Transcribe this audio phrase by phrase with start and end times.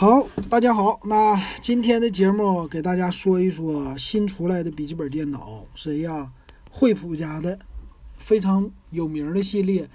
[0.00, 6.30] 好，大家好，那今天的节目给大家说一说新出来的笔记本电脑，谁呀？
[6.70, 7.58] 惠普家的
[8.16, 9.90] 非常有名的系列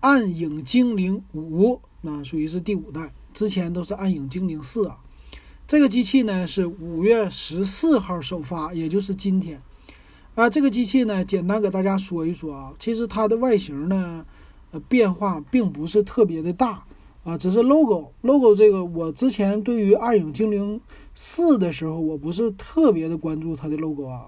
[0.00, 5.00] 暗影精灵五，那属于是第五代，之前都是暗影精灵四啊。
[5.68, 9.60] 这个机器呢是五月十四号首发，也就是今天
[10.34, 10.48] 啊。
[10.48, 14.24] 这个机器呢，简单给大家说一说啊，其实它的外形呢，
[14.70, 16.86] 呃，变化并不是特别的大。
[17.24, 20.80] 啊，只是 logo，logo 这个我之前对于暗影精灵
[21.14, 24.26] 四的时候，我不是特别的关注它的 logo 啊。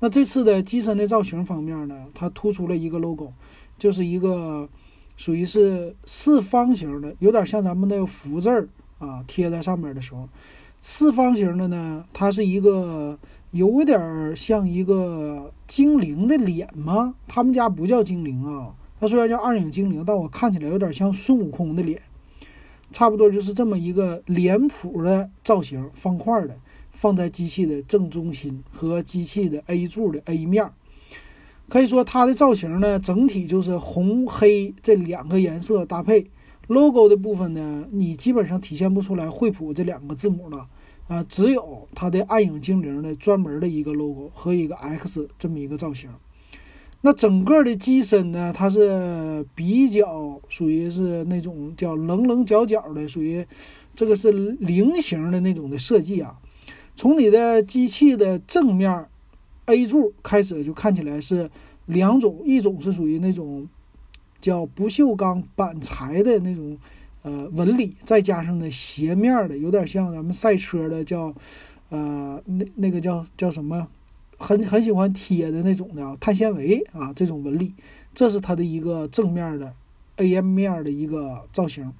[0.00, 3.32] 那这次的机身的造型方面呢，它突出了一个 logo，
[3.78, 4.68] 就是一个
[5.16, 10.28] 属于是四方形的，有点像咱们那个福字儿啊，贴在上面的时候，
[10.80, 13.18] 四方形的呢，它是一个
[13.52, 17.14] 有点像一个精灵的脸吗？
[17.26, 22.02] 他们家不叫精灵啊，它虽然叫暗影精灵，但我看起来有点像孙悟空的脸。
[22.94, 26.56] 差不多就是这么一个脸谱的造型，方块的，
[26.92, 30.70] 放在机器的正中心和机器的 A 柱的 A 面，
[31.68, 36.30] 可以说它的造型呢，整体就是红黑这两个颜色搭配。
[36.68, 40.68] logo 的部分呢，你基本上体现不出来惠普这两个字母了
[41.08, 46.08] 啊，只有它的暗影精灵的专门的一个 logo 和一个 X 这么一个造型。
[47.06, 53.46] 那整个的机身呢，它是比较属于是那种叫棱棱角角的，属于
[53.94, 56.38] 这个是菱形的那种的设计啊。
[56.96, 59.06] 从你的机器的正面
[59.66, 61.50] A 柱开始，就看起来是
[61.84, 63.68] 两种，一种是属于那种
[64.40, 66.78] 叫不锈钢板材的那种
[67.20, 71.34] 呃纹理，再加上呢斜面的，有点像咱们赛车的叫
[71.90, 73.88] 呃那那个叫叫什么？
[74.38, 77.74] 很很喜欢贴的那种的碳纤维啊，这种纹理，
[78.14, 79.74] 这是它的一个正面的
[80.16, 81.92] AM 面的一个造型。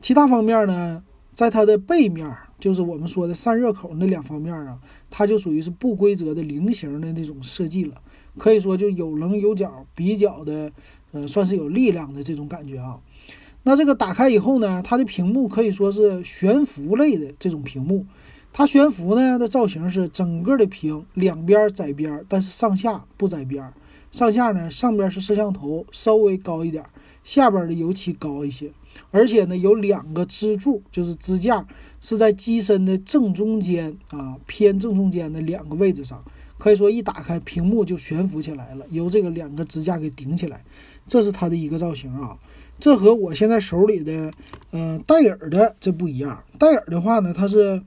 [0.00, 1.02] 其他方面呢，
[1.34, 4.78] 在它的背面，就是我们说的散热口那两方面啊，
[5.10, 7.94] 它就属于是不规则的菱形的那种设计了，
[8.36, 10.70] 可以说就有棱有角，比较的，
[11.12, 13.00] 呃，算是有力量的这种感觉啊。
[13.62, 18.04] 那这个打开以后呢，它的屏幕可以说是悬浮类的这种屏幕。
[18.56, 23.72] 它悬浮呢的造型是整个的屏，两边窄边，但是上下不窄边。
[24.12, 26.84] 上下呢，上边是摄像头，稍微高一点，
[27.24, 28.70] 下边的尤其高一些。
[29.10, 31.66] 而且呢，有两个支柱，就是支架，
[32.00, 36.22] 是在机身的正中间啊，偏正中间的两个位置上。
[36.56, 40.64] 可以说一打开屏幕就悬浮起来了，由这个两个支架给顶起来。
[41.08, 42.38] 这是它的一个造型啊。
[42.78, 44.30] 这和我现在手里的，
[44.70, 46.44] 呃，戴尔的这不一样。
[46.56, 47.82] 戴尔的话呢，它是。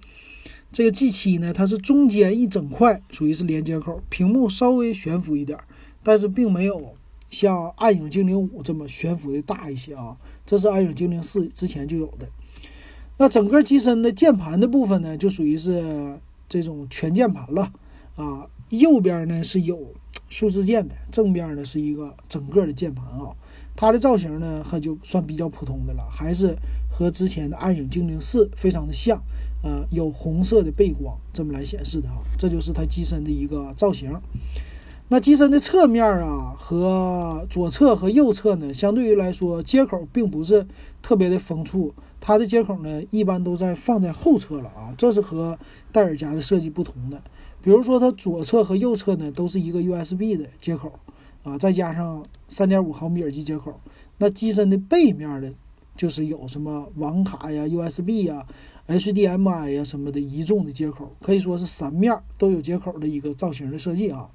[0.71, 5.57] 这个 G7 呢，它是中间一整块属于是连接口，屏幕稍微悬浮一点，
[6.03, 6.93] 但是并没有
[7.29, 10.17] 像暗影精灵五这么悬浮的大一些啊。
[10.45, 12.27] 这是暗影精灵四之前就有的。
[13.17, 17.71] 那整个机身的键盘的部分呢，就属于是这种全键盘了
[18.15, 18.47] 啊。
[18.69, 19.93] 右边呢是有
[20.29, 23.33] 数字键的，正面呢是一个整个的键盘啊。
[23.77, 26.57] 它的造型呢，还就算比较普通的了，还是
[26.89, 29.21] 和之前的暗影精灵四非常的像。
[29.63, 34.13] 呃，有红色的背光这么来显示的哈，这就是它机身的一个造型。
[35.09, 40.67] 那机身的侧面啊，和左侧和右侧呢，相对于来说接口并不是
[41.01, 41.93] 特别的丰富。
[42.19, 45.57] 它的接口呢，一般都在放在后侧了啊，这是和
[45.91, 47.21] 戴尔家的设计不同的。
[47.61, 50.91] 比如说它左侧和右侧呢，都是一个 USB 的接口
[51.47, 53.79] 啊，再加上3.5毫米耳机接口。
[54.17, 55.53] 那机身的背面的，
[55.95, 58.45] 就是有什么网卡呀、USB 呀。
[58.87, 64.29] HDMI 呀什么的移动的接口，可以说是三面都有接口的一个造型的设计啊。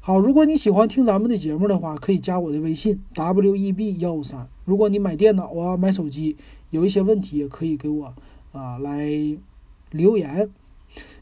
[0.00, 4.48] 好，如果你喜欢听咱们的节目的话，可以加我的微信 WEB 幺五三。
[4.64, 6.36] 如果你买电脑啊、买手机
[6.70, 8.12] 有一些问题，也可以给我
[8.50, 9.08] 啊来
[9.92, 10.50] 留言，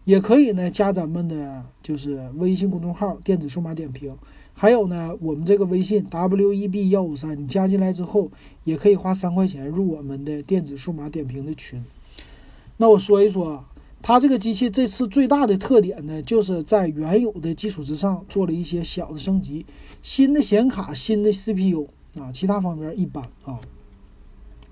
[0.07, 4.17] 也可以呢加咱们的就是微信公众号“电子数码点评”。
[4.61, 8.29] 还有呢，我们这个微信 WEB 幺五三，你加进来之后，
[8.65, 11.81] 也可以花三块钱入我们的电子数码点评的群。
[12.79, 13.69] 那我说一说啊，
[14.03, 19.65] 它这个机器这次最大的特点呢，就是在原有的基础之上做了一些小的升级，
[20.03, 21.87] 新的显卡、新的 CPU
[22.19, 23.61] 啊，其他方面一般啊。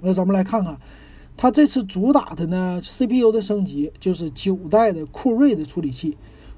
[0.00, 0.80] 那咱们来看看，
[1.36, 6.16] 它这次主打的呢，CPU 的升级就是九代的酷睿的处理器，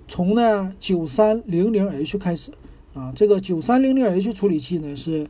[0.08, 2.52] 从呢九三零零 H 开始
[2.98, 5.28] 啊，这个九三零零 H 处理器呢是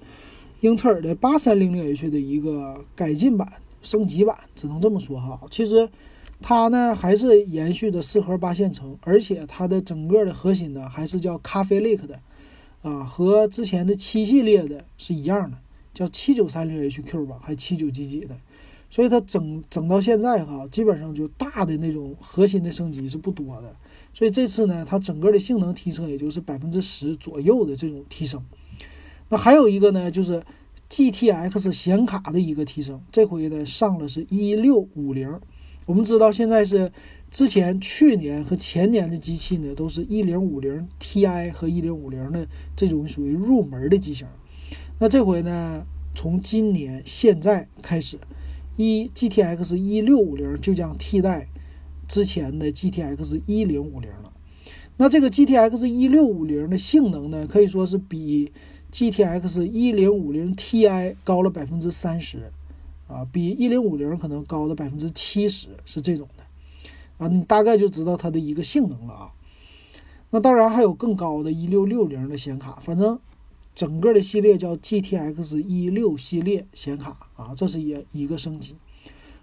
[0.60, 3.52] 英特尔的八三零零 H 的一个改进版。
[3.80, 5.88] 升级版只能这么说哈，其实
[6.42, 12.18] 它呢还是延续的四核八线程，而且它的整个的核心呢还是叫咖啡 Lake 的，
[12.82, 15.56] 啊，和之前的七系列的是一样的，
[15.94, 18.36] 叫七九三零 HQ 吧，还七九几几的，
[18.90, 23.76] 所以它整整到现在哈，基本上就大的那种核心的升级是不多的。
[24.18, 28.44] 所以这次呢，它整个的性能提升也就是百分之十左右的这种提升。
[29.28, 30.42] 那还有一个呢，就是
[30.90, 35.38] GTX 显卡的一个提升，这回呢上了是一六五零。
[35.86, 36.90] 我们知道现在是
[37.30, 42.44] 之前去年和前年的机器呢，都是一零五零 Ti 和一零五零的
[42.74, 44.26] 这种属于入门的机型。
[44.98, 45.86] 那这回呢，
[46.16, 48.18] 从今年现在开始，
[48.74, 51.46] 一 GTX 一六五零就将替代
[52.08, 54.32] 之前的 GTX 一零五零了。
[54.96, 58.50] 那这个 GTX 一六五零的性能呢，可以说是比
[58.90, 62.50] GTX 一零五零 Ti 高了百分之三十，
[63.06, 66.42] 啊，比一零五零可能高了百分之七十，是这种的，
[67.24, 69.32] 啊，你大概就知道它的一个性能了啊。
[70.30, 73.20] 那当然还有更高的一六六零的显卡，反正
[73.74, 78.74] 整个的系列叫 GTX 一六系列显卡啊，这是一一个升级。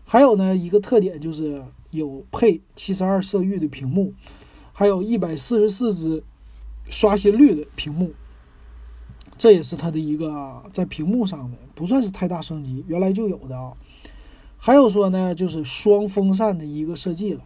[0.04, 1.64] 还有呢，一个特点就是
[1.96, 4.14] 有配七十二色域的屏幕，
[4.74, 6.24] 还有一百四十四支
[6.90, 8.12] 刷新率的屏幕。
[9.38, 13.74] 这也是它的一个在屏幕上的，不算是太大升级，原来就有的啊。
[14.58, 17.44] 还有说呢，就是双风扇的一个设计了。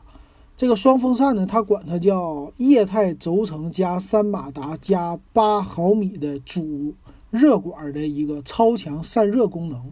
[0.56, 6.94] 这个双风扇呢，它管它叫液态轴承加三马达加八毫米的主
[7.32, 9.92] 热管的一个超强散热功能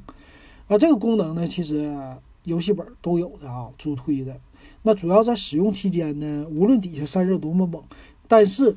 [0.67, 0.77] 啊。
[0.77, 1.91] 这个功能呢，其实
[2.43, 4.39] 游戏本都有的啊，主推的。
[4.83, 7.81] 那主要在使用期间呢，无论底下散热多么猛，
[8.27, 8.75] 但是。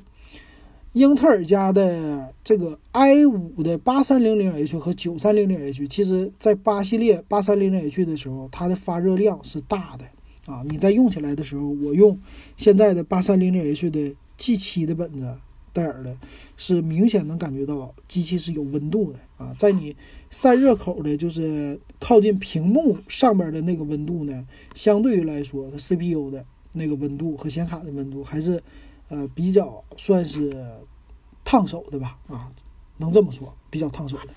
[0.93, 10.65] 英特尔家的这个 i 五的八三零零 H 和九三零零 H，其实在八系列八三零零 H 的时候，它的发热量是大的啊。
[10.69, 12.19] 你在用起来的时候，我用
[12.57, 15.33] 现在的八三零零 H 的 G 七的本子
[15.73, 16.17] 戴尔的，
[16.57, 19.55] 是明显能感觉到机器是有温度的啊。
[19.57, 19.95] 在你
[20.31, 28.63] 散热口的，就是靠近屏幕上边的那个温度呢，相对于来说，它 CPU 的那个温度和显卡的温度还是。
[29.13, 30.65] 呃，比较算是
[31.45, 32.49] 烫手的吧，啊，
[32.99, 34.29] 能这么说，比较烫手的。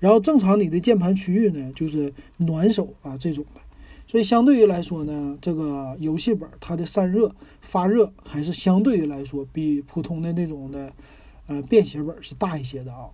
[0.00, 3.60] 然后正常你的键盘区域呢，就是暖手啊这种的。
[4.06, 10.92] 所以相对于来说呢，这个游戏本它的散热发热还是相对于来说比普通的那种的
[11.46, 13.08] 呃便携本是大一些的啊。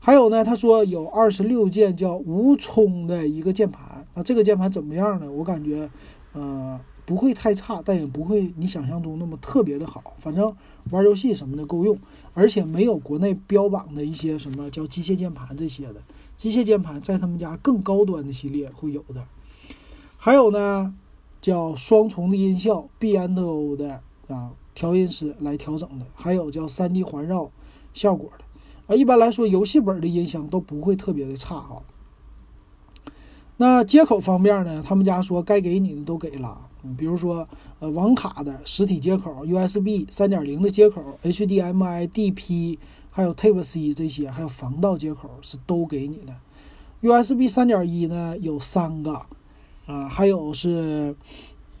[0.00, 5.30] 还有呢，他说有二十六键叫无冲的一个键盘啊，这个键盘怎么样呢？
[5.30, 5.88] 我感觉，
[6.32, 6.80] 呃。
[7.06, 10.14] 不会太差，但也不会你想象中那么特别的好。
[10.20, 10.54] 反正
[10.90, 11.98] 玩游戏什么的够用，
[12.34, 15.96] 而且没有国内标榜的一些什么叫机械键盘这些的。
[16.36, 19.24] 机械键盘在他们家更高端的系列会有的。
[20.18, 20.94] 还有呢，
[21.40, 26.06] 叫双重的音效，B&O 的啊调音师来调整的。
[26.14, 27.50] 还有叫 3D 环绕
[27.92, 28.44] 效果的
[28.90, 28.96] 啊。
[28.96, 31.82] 一般来说，游戏本的音响都不会特别的差哈。
[33.56, 36.66] 那接口方面呢，他们家说该给你的都给了。
[36.96, 37.46] 比如说，
[37.78, 42.78] 呃，网卡的实体接口、USB 三点零的接口、HDMI、DP，
[43.10, 46.34] 还有 Type C 这些，还有防盗接口是都给你的。
[47.02, 49.26] USB 三点一呢有三个，
[49.84, 51.14] 啊，还有是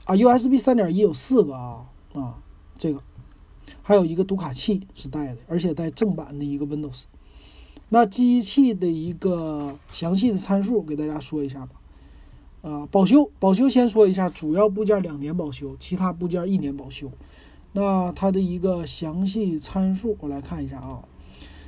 [0.04, 2.34] 啊，USB 三点一有四个啊啊，
[2.76, 3.00] 这个
[3.90, 7.06] 还有一个读卡器是带的，而且带正版的一个 Windows。
[7.88, 11.72] 那机器的一个详细的参数给大家说一下吧。
[12.62, 17.10] 啊，保修保修先说一下，主要部件两年保修，其他部件一年保修。
[17.72, 21.02] 那它的一个详细参数，我来看一下啊。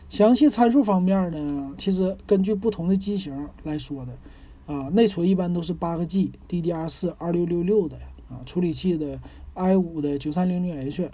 [0.08, 4.72] 详细参数方面呢，其实根据不同的机型来说的。
[4.72, 7.96] 啊，内存一般都是八个 G，DDR4 二六六六的
[8.30, 8.38] 啊。
[8.46, 9.20] 处理器的
[9.56, 11.10] i5 的九三零零 H。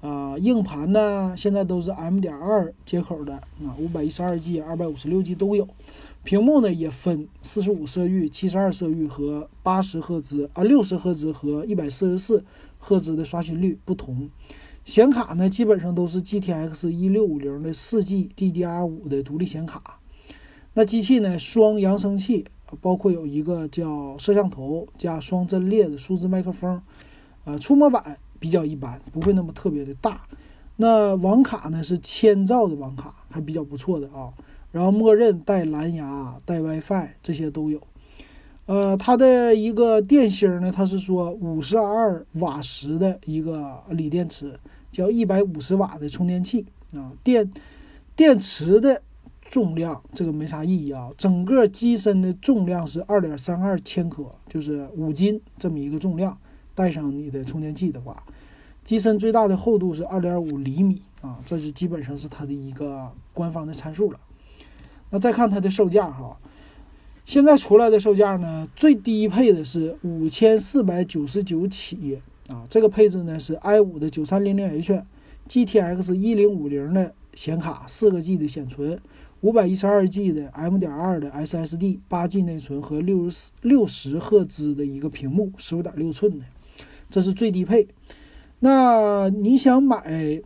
[0.00, 5.68] 啊，硬盘呢，现在都是 M 点二接口的啊，五百一十二 G、二百五十六 G 都有。
[6.22, 12.44] 屏幕呢也分四十五色域、七十二色域和八十赫兹啊，六十赫兹和一百四十四
[12.78, 14.28] 赫兹的刷新率不同。
[14.84, 20.00] 显卡呢基本上都是 GTX 一六五零的四 G DDR 五的独立显卡。
[20.74, 22.46] 那机器呢双扬声器，
[22.80, 26.80] 包括有一个叫摄像头加双阵列的数字麦克风。
[27.44, 30.22] 呃，触摸板比较一般，不会那么特别的大。
[30.76, 34.32] 那网卡呢是千兆的网卡，还比较不错的啊。
[34.72, 37.80] 然后默认带蓝牙、带 WiFi 这些都有。
[38.66, 44.58] 呃，它的一个电芯呢，它是说五十二瓦时的一个锂电池，
[44.92, 47.12] 叫一百五十瓦的充电器啊。
[47.24, 47.50] 电
[48.14, 49.02] 电池的
[49.42, 51.10] 重量这个没啥意义啊。
[51.18, 56.38] 整个机身的重量是二点三二千克，就是五斤这么一个重量。
[56.80, 58.24] 带上你的充电器的话，
[58.82, 64.18] 机身最大的厚度是二点五厘米啊，这是基本上是它的一个官方的参数了。
[65.10, 66.38] 那再看它的售价哈，
[67.26, 72.18] 现在出来的售价呢，最低配的是五千四百九十九起
[72.48, 75.04] 啊，这个配置呢是 i 五的九三零零 H
[75.46, 78.98] GTX 一零五零的显卡，四个 G 的显存，
[79.42, 86.44] 五百一十二 G 的 M 点二的 SSD，八 G 内存和六十六十赫兹的一个屏幕，十五点六寸的，
[87.10, 87.88] 这是最低配。
[88.60, 90.40] 那你想买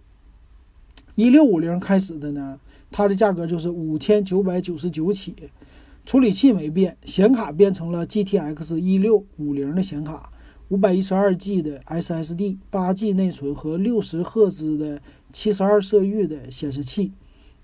[1.14, 2.58] 一六五零开始的呢？
[2.90, 5.34] 它的价格就是五千九百九十九起。
[6.06, 10.28] 处理器没变，显卡变成了 GTX 一六五零的显卡，
[10.68, 15.00] 五百一十二 G 的 SSD，八 G 内存和六十赫兹的
[15.32, 17.12] 七十二色域的显示器，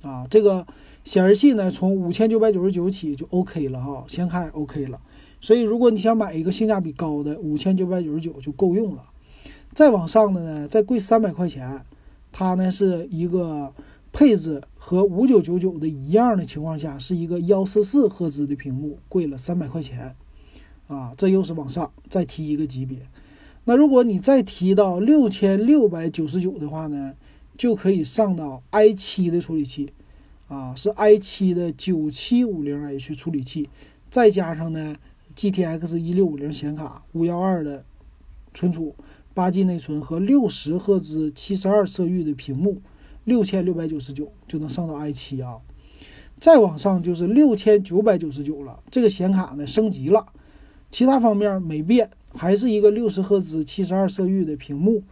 [0.00, 0.66] 啊，这个
[1.04, 4.98] 显示器呢，从五千九百九十九起就 OK 了哈，显卡也 OK 了。
[5.40, 9.04] 所以如果你想买一个性价比高的，五千九百九十九就够用了。
[9.72, 11.84] 再往上的呢，再贵三百块钱，
[12.32, 13.72] 它呢是一个。
[14.12, 20.16] 配置和五九九九的一样的情况下，是一个幺四四赫兹的屏幕，贵了三百块钱，
[20.88, 22.98] 啊，这又是往上再提一个级别。
[23.66, 27.14] 那如果你再提到六千六百九十九的话呢，
[27.56, 29.92] 就可以上到 i 七的处理器，
[30.48, 33.70] 啊，是 i 七的九七五零 H 处理器，
[34.10, 34.96] 再加上呢
[35.40, 37.82] GTX 一六五零显卡，五幺二的
[38.52, 38.94] 存储，
[39.32, 42.82] 八 G 内存和六十赫兹七十二色域的屏幕。
[43.24, 45.56] 六千六百九十九就能上到 i 七啊，
[46.38, 48.80] 再往上就是六千九百九十九了。
[48.90, 50.26] 这个显卡呢升级了，
[50.90, 55.02] 其他方面没变，还是一个六十赫兹七十二色域的屏幕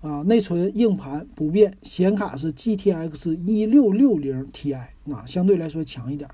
[0.00, 4.76] 啊，内存硬盘不变，显卡是 GTX 一六六零 Ti
[5.10, 6.30] 啊，相对来说强一点。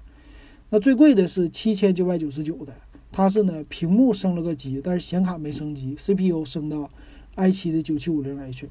[0.69, 2.75] 那最贵的是七千九百九十九的，
[3.19, 6.89] 它是呢屏幕升了个级，但是显卡没升级，CPU 升到
[7.35, 8.69] i 七的九七五零 H。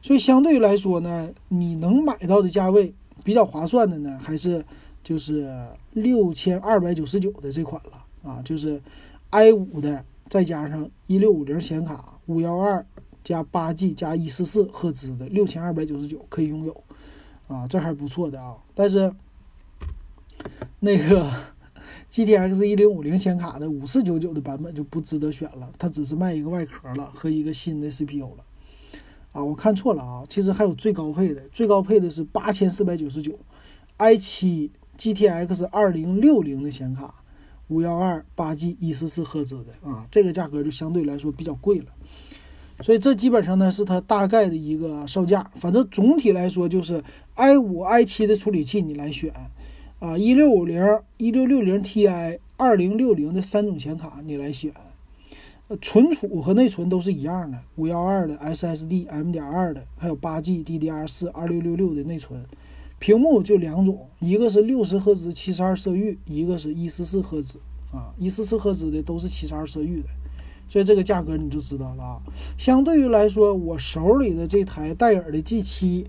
[0.00, 4.64] 所以相对来说呢，你能买到的价位比较划算的呢，还是
[5.04, 5.54] 就是
[5.92, 8.80] 六千二百九十九的这款了啊，就是
[9.28, 12.82] i 五的，再加上一六五零显卡，五幺二
[13.22, 16.82] 加八 G 加一四四赫兹的六千二百九十九可以拥有
[17.46, 18.56] 啊，这还是不错的啊。
[18.74, 19.12] 但是
[20.80, 21.30] 那个
[22.12, 28.44] GTX 一零五零显卡的五四九九的版本就不值得选了，它只是卖一个外壳了和一个新的 CPU 了。
[29.32, 30.22] 啊，我看错了啊！
[30.28, 33.38] 其实还有最高配的，最高配的是八千四百九十九
[33.96, 37.14] ，i 七 GTX 二零六零的显卡，
[37.68, 41.86] 五幺二八 G 一四四赫兹的啊，这个价格就相对来说比较贵了。
[42.82, 45.50] 所以这基本上呢是它大概的一个售价。
[45.54, 47.02] 反正总体来说就是
[47.36, 49.32] i 五 i 七的处理器你来选
[50.02, 50.84] 啊，一六五零、
[51.16, 54.72] 一六六零 Ti、二零六零的三种显卡你来选。
[55.68, 62.44] 呃存储和内存都是一样的，五幺二的 SSD M 点二的，还有八 G DDR 四二六六六的内存。
[62.98, 67.60] 屏幕就两种，一个是六十赫兹七十二色域，一个是一四四赫兹
[67.92, 70.08] 啊，一四四赫兹的都是七十二色域的，
[70.66, 72.20] 所以这个价格你就知道了啊。
[72.58, 76.08] 相对于来说，我手里的这台戴尔的 G 七，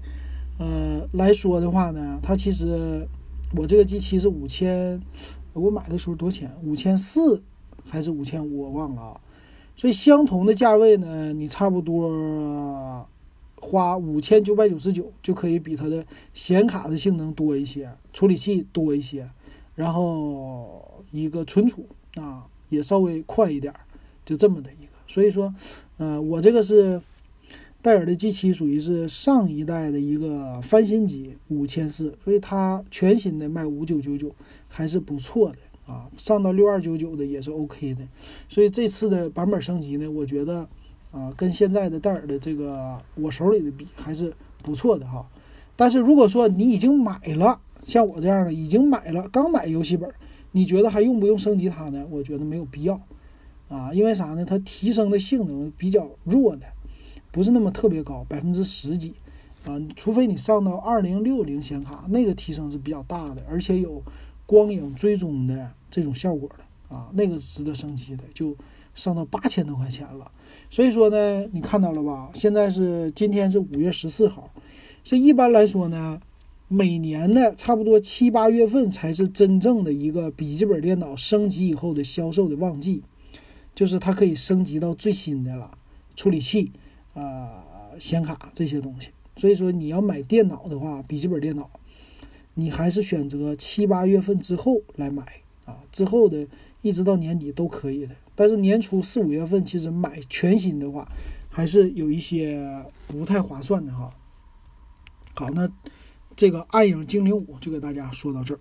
[0.58, 3.08] 呃来说的话呢，它其实
[3.56, 5.02] 我这个机器是五千，
[5.54, 6.52] 我买的时候多少钱？
[6.64, 7.42] 五千四
[7.88, 8.64] 还是五千五？
[8.64, 9.22] 我忘了啊。
[9.76, 13.08] 所以相同的价位呢，你差不多
[13.56, 19.30] 花五千九百九十九就可以比它的显卡的性能多一些，处理器多一些，
[19.76, 23.74] 然后一个存储啊也稍微快一点，
[24.26, 24.92] 就这么的一个。
[25.08, 25.54] 所以说，
[25.98, 27.02] 呃，我这个是
[27.84, 34.34] 戴尔的 G 七，属于是上一代的一个翻新机，五千四，所以它全新的卖五九九九
[34.70, 35.58] 还是不错的。
[35.86, 38.08] 啊，上到六二九九的也是 OK 的，
[38.48, 40.66] 所以这次的版本升级呢，我觉得
[41.12, 45.28] 啊，跟现在的戴尔的这个我手里的比还是不错的哈。
[45.76, 50.10] 但是如果说你已经买了，像我这样的已经买了，刚买游戏本，
[50.54, 52.08] 你觉得还用不用升级它呢？
[52.10, 53.02] 我觉得没有必要
[53.68, 54.46] 啊，因为啥呢？
[54.46, 56.66] 它提升的性能比较弱的，
[57.34, 59.14] 不是那么特别高，百分之十几
[59.66, 64.02] 啊，除非你上到二零六零显卡，那个提升是比较大的，而且有。
[64.46, 68.56] 光影追踪的这种效果的啊，那个值得升级的，就
[68.94, 70.30] 上到八千多块钱了。
[70.70, 72.30] 所以说呢，你看到了吧？
[72.36, 74.52] 现在是今天是五月十四号，
[75.02, 76.20] 这一般来说呢，
[76.68, 83.02] 每年的差不多七八月份才是真正的一个笔记本电脑升级以后的销售的旺季，
[83.74, 85.72] 就是它可以升级到最新的了，
[86.18, 86.70] 处理器、
[87.14, 87.64] 啊
[88.00, 89.10] 显卡这些东西。
[89.38, 91.70] 所以说你要买电脑的话，笔记本电脑。
[92.56, 96.48] 你还是选择七八月份之后来买啊，之后的
[96.84, 98.16] 一直到年底都可以的。
[98.36, 101.08] 但是年初四五月份其实买全新的话，
[101.50, 104.14] 还是有一些不太划算的哈。
[105.34, 105.68] 好，那
[106.36, 108.60] 这个暗影精灵五就给大家说到这儿。